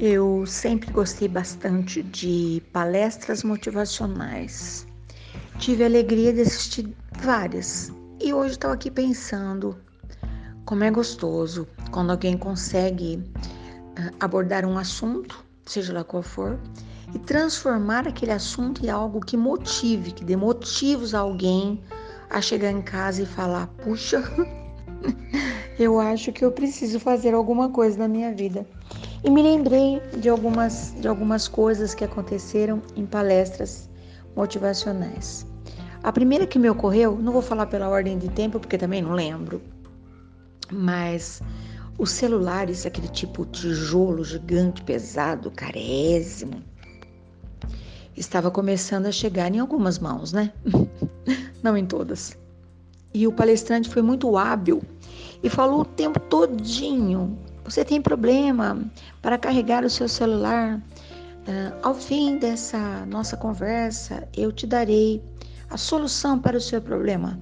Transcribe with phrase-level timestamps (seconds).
[0.00, 4.86] Eu sempre gostei bastante de palestras motivacionais.
[5.58, 7.92] Tive a alegria de assistir várias.
[8.20, 9.76] E hoje estou aqui pensando
[10.64, 13.28] como é gostoso quando alguém consegue
[13.96, 16.56] ah, abordar um assunto, seja lá qual for,
[17.12, 21.82] e transformar aquele assunto em algo que motive, que dê motivos a alguém
[22.30, 24.22] a chegar em casa e falar: puxa,
[25.76, 28.64] eu acho que eu preciso fazer alguma coisa na minha vida.
[29.24, 33.88] E me lembrei de algumas, de algumas coisas que aconteceram em palestras
[34.36, 35.46] motivacionais.
[36.02, 39.12] A primeira que me ocorreu, não vou falar pela ordem de tempo, porque também não
[39.12, 39.60] lembro,
[40.70, 41.42] mas
[41.98, 46.62] os celulares, aquele tipo tijolo gigante, pesado, carésimo,
[48.16, 50.52] estava começando a chegar em algumas mãos, né?
[51.62, 52.38] não em todas.
[53.12, 54.80] E o palestrante foi muito hábil
[55.42, 57.36] e falou o tempo todinho
[57.68, 58.82] você tem problema
[59.20, 60.80] para carregar o seu celular?
[61.46, 65.22] Uh, ao fim dessa nossa conversa, eu te darei
[65.70, 67.38] a solução para o seu problema.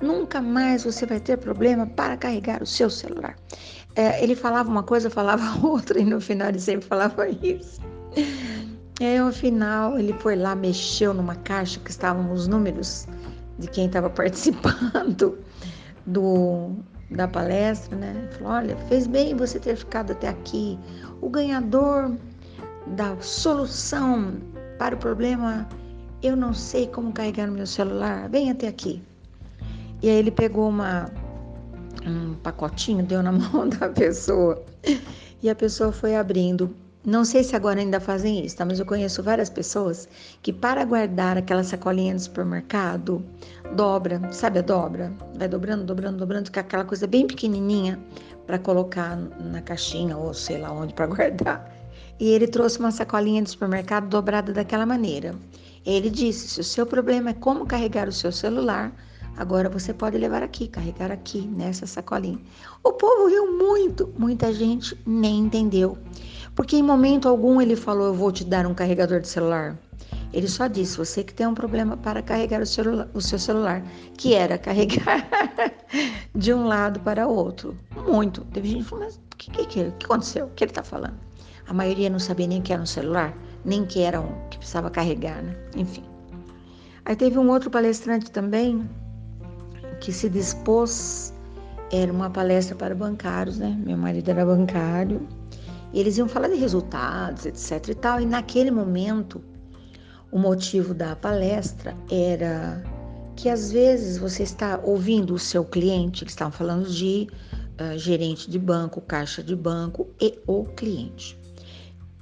[0.00, 3.36] Nunca mais você vai ter problema para carregar o seu celular.
[3.96, 7.80] É, ele falava uma coisa, falava outra, e no final ele sempre falava isso.
[9.00, 13.06] E aí, no final, ele foi lá, mexeu numa caixa que estavam os números
[13.58, 15.38] de quem estava participando
[16.06, 16.76] do,
[17.10, 18.28] da palestra, né?
[18.32, 20.78] Falou: olha, fez bem você ter ficado até aqui.
[21.20, 22.16] O ganhador
[22.88, 24.36] da solução
[24.78, 25.68] para o problema,
[26.22, 29.02] eu não sei como carregar no meu celular, vem até aqui.
[30.02, 31.10] E aí ele pegou uma,
[32.06, 34.62] um pacotinho, deu na mão da pessoa
[35.42, 38.64] e a pessoa foi abrindo não sei se agora ainda fazem isso, tá?
[38.64, 40.08] Mas eu conheço várias pessoas
[40.42, 43.24] que para guardar aquela sacolinha do supermercado,
[43.74, 45.12] dobra, sabe a dobra?
[45.36, 47.98] Vai dobrando, dobrando, dobrando, com aquela coisa bem pequenininha
[48.46, 51.72] para colocar na caixinha ou sei lá onde para guardar.
[52.18, 55.36] E ele trouxe uma sacolinha de supermercado dobrada daquela maneira.
[55.86, 58.92] Ele disse: se o seu problema é como carregar o seu celular,
[59.36, 62.38] agora você pode levar aqui, carregar aqui nessa sacolinha.
[62.82, 65.96] O povo riu muito, muita gente nem entendeu.
[66.58, 69.78] Porque em momento algum ele falou: Eu vou te dar um carregador de celular.
[70.32, 73.80] Ele só disse: Você que tem um problema para carregar o, celula o seu celular,
[74.16, 75.24] que era carregar
[76.34, 77.78] de um lado para o outro.
[78.08, 78.40] Muito.
[78.46, 80.46] Teve gente que falou: Mas o que, que, que, que aconteceu?
[80.46, 81.14] O que ele está falando?
[81.68, 83.32] A maioria não sabia nem que era um celular,
[83.64, 85.54] nem que era um que precisava carregar, né?
[85.76, 86.02] Enfim.
[87.04, 88.84] Aí teve um outro palestrante também
[90.00, 91.32] que se dispôs,
[91.92, 93.80] era uma palestra para bancários, né?
[93.86, 95.37] Meu marido era bancário
[95.92, 98.20] eles iam falar de resultados, etc e tal.
[98.20, 99.42] E naquele momento,
[100.30, 102.82] o motivo da palestra era
[103.34, 107.28] que às vezes você está ouvindo o seu cliente, eles estavam falando de
[107.80, 111.38] uh, gerente de banco, caixa de banco e o cliente.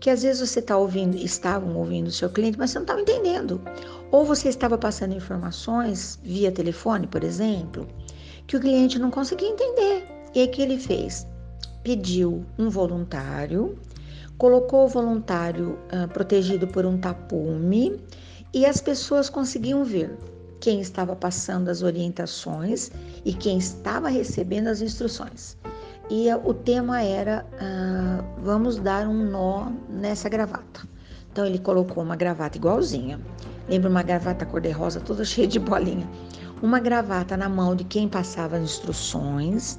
[0.00, 3.00] Que às vezes você está ouvindo, estavam ouvindo o seu cliente, mas você não estava
[3.02, 3.60] entendendo.
[4.10, 7.86] Ou você estava passando informações via telefone, por exemplo,
[8.46, 10.08] que o cliente não conseguia entender.
[10.34, 11.26] E aí que ele fez?
[11.82, 13.78] Pediu um voluntário,
[14.38, 18.00] colocou o voluntário uh, protegido por um tapume
[18.52, 20.16] e as pessoas conseguiam ver
[20.60, 22.90] quem estava passando as orientações
[23.24, 25.56] e quem estava recebendo as instruções.
[26.10, 30.86] E uh, o tema era: uh, vamos dar um nó nessa gravata.
[31.30, 33.20] Então ele colocou uma gravata igualzinha.
[33.68, 36.08] Lembra uma gravata cor-de-rosa toda cheia de bolinha?
[36.60, 39.78] Uma gravata na mão de quem passava as instruções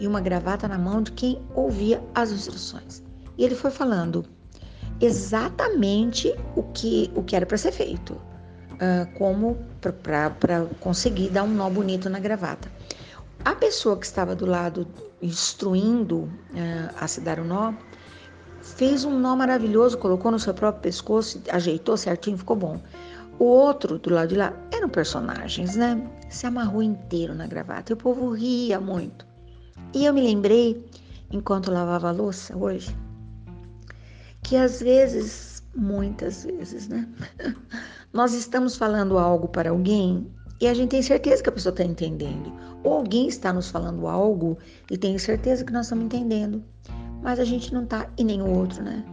[0.00, 3.02] e uma gravata na mão de quem ouvia as instruções.
[3.38, 4.24] E ele foi falando
[5.00, 9.56] exatamente o que, o que era para ser feito, uh, como
[10.02, 12.70] para conseguir dar um nó bonito na gravata.
[13.44, 14.86] A pessoa que estava do lado
[15.22, 16.30] instruindo uh,
[16.98, 17.72] a se dar o nó,
[18.60, 22.80] fez um nó maravilhoso, colocou no seu próprio pescoço, ajeitou certinho, ficou bom.
[23.38, 25.98] O outro do lado de lá eram personagens, né?
[26.28, 29.29] Se amarrou inteiro na gravata e o povo ria muito.
[29.92, 30.86] E eu me lembrei,
[31.32, 32.96] enquanto lavava a louça hoje,
[34.42, 37.08] que às vezes, muitas vezes, né?
[38.12, 41.84] Nós estamos falando algo para alguém e a gente tem certeza que a pessoa está
[41.84, 42.52] entendendo.
[42.84, 44.58] Ou alguém está nos falando algo
[44.90, 46.62] e tem certeza que nós estamos entendendo,
[47.22, 49.04] mas a gente não está e nem o outro, né?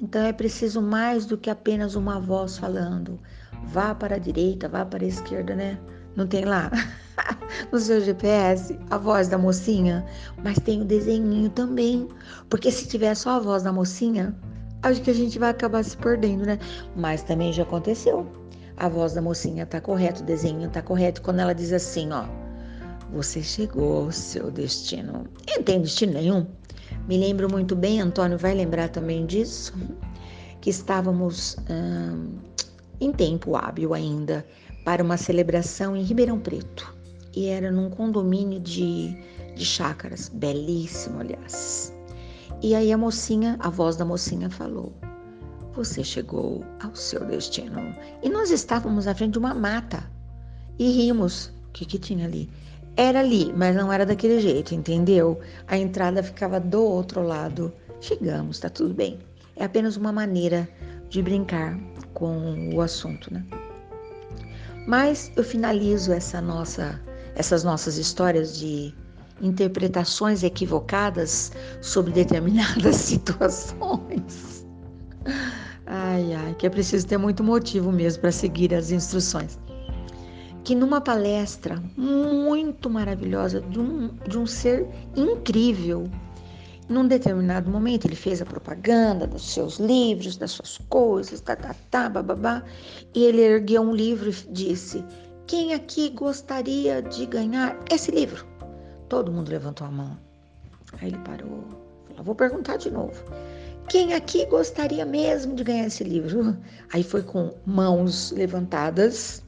[0.00, 3.18] Então é preciso mais do que apenas uma voz falando.
[3.64, 5.78] Vá para a direita, vá para a esquerda, né?
[6.16, 6.70] Não tem lá
[7.72, 10.04] no seu GPS a voz da mocinha,
[10.42, 12.08] mas tem o desenhinho também.
[12.48, 14.34] Porque se tiver só a voz da mocinha,
[14.82, 16.58] acho que a gente vai acabar se perdendo, né?
[16.96, 18.26] Mas também já aconteceu.
[18.76, 21.20] A voz da mocinha tá correta, o desenho tá correto.
[21.22, 22.24] Quando ela diz assim, ó,
[23.12, 25.26] você chegou ao seu destino.
[25.46, 26.46] E não tem destino nenhum.
[27.06, 29.74] Me lembro muito bem, Antônio vai lembrar também disso,
[30.60, 32.38] que estávamos hum,
[33.00, 34.44] em tempo hábil ainda
[34.84, 36.99] para uma celebração em Ribeirão Preto.
[37.34, 39.16] E era num condomínio de,
[39.54, 41.94] de chácaras, belíssimo, aliás.
[42.62, 44.92] E aí a mocinha, a voz da mocinha falou:
[45.74, 47.94] Você chegou ao seu destino.
[48.22, 50.04] E nós estávamos à frente de uma mata.
[50.78, 51.52] E rimos.
[51.68, 52.50] O que, que tinha ali?
[52.96, 55.38] Era ali, mas não era daquele jeito, entendeu?
[55.68, 57.72] A entrada ficava do outro lado.
[58.00, 59.18] Chegamos, tá tudo bem.
[59.56, 60.68] É apenas uma maneira
[61.08, 61.78] de brincar
[62.12, 63.44] com o assunto, né?
[64.86, 67.00] Mas eu finalizo essa nossa,
[67.40, 68.94] essas nossas histórias de
[69.40, 71.50] interpretações equivocadas
[71.80, 74.66] sobre determinadas situações.
[75.86, 79.58] Ai, ai, que é preciso ter muito motivo mesmo para seguir as instruções.
[80.64, 86.04] Que numa palestra muito maravilhosa de um, de um ser incrível,
[86.90, 91.74] num determinado momento ele fez a propaganda dos seus livros, das suas coisas, tá, tá,
[91.90, 92.62] tá,
[93.14, 95.02] e ele ergueu um livro e disse:
[95.50, 98.46] Quem aqui gostaria de ganhar esse livro?
[99.08, 100.16] Todo mundo levantou a mão.
[100.92, 101.64] Aí ele parou,
[102.06, 103.20] falou: Vou perguntar de novo.
[103.88, 106.56] Quem aqui gostaria mesmo de ganhar esse livro?
[106.94, 109.42] Aí foi com mãos levantadas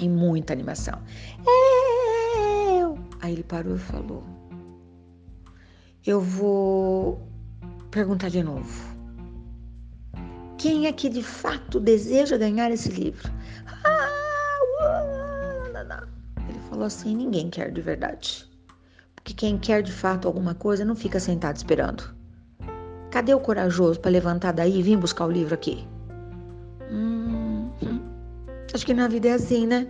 [0.00, 1.00] e muita animação.
[1.46, 2.98] Eu!
[3.20, 4.24] Aí ele parou e falou:
[6.04, 7.22] Eu vou
[7.92, 8.92] perguntar de novo.
[10.58, 13.30] Quem aqui de fato deseja ganhar esse livro?
[16.48, 18.48] Ele falou assim: ninguém quer de verdade.
[19.14, 22.02] Porque quem quer de fato alguma coisa não fica sentado esperando.
[23.10, 25.86] Cadê o corajoso para levantar daí e vir buscar o livro aqui?
[26.90, 28.00] Hum, hum.
[28.74, 29.86] Acho que na vida é assim, né?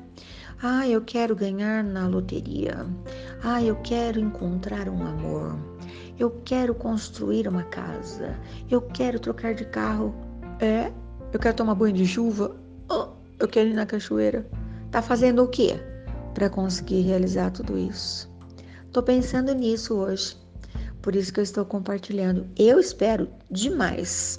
[0.62, 2.86] Ah, eu quero ganhar na loteria.
[3.42, 5.56] Ah, eu quero encontrar um amor.
[6.18, 8.36] Eu quero construir uma casa.
[8.70, 10.14] Eu quero trocar de carro.
[10.60, 10.92] É?
[11.32, 12.54] Eu quero tomar banho de chuva.
[12.88, 14.46] Oh, eu quero ir na cachoeira.
[14.92, 15.80] Tá fazendo o quê
[16.34, 18.30] para conseguir realizar tudo isso?
[18.92, 20.36] Tô pensando nisso hoje.
[21.00, 22.46] Por isso que eu estou compartilhando.
[22.58, 24.38] Eu espero demais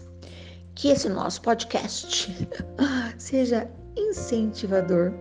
[0.75, 2.37] que esse nosso podcast
[3.17, 3.67] seja
[3.97, 5.11] incentivador,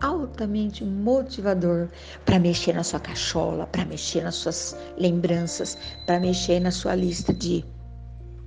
[0.00, 1.88] altamente motivador
[2.24, 7.32] para mexer na sua cachola, para mexer nas suas lembranças, para mexer na sua lista
[7.32, 7.64] de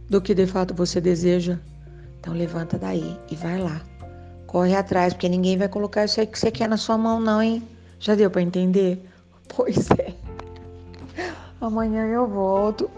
[0.09, 1.57] do que de fato você deseja.
[2.19, 3.94] Então levanta daí e vai lá.
[4.55, 7.41] Corre atrás, porque ninguém vai colocar isso aí que você quer na sua mão, não,
[7.41, 7.61] hein?
[7.99, 9.05] Já deu para entender?
[9.53, 10.13] Pois é.
[11.59, 12.89] Amanhã eu volto